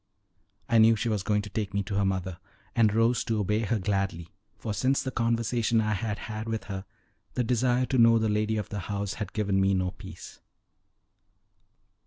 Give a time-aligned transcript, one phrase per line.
[0.67, 2.39] I knew she was going to take me to her mother,
[2.75, 6.85] and rose to obey her gladly, for since the conversation I had had with her
[7.35, 10.39] the desire to know the lady of the house had given me no peace.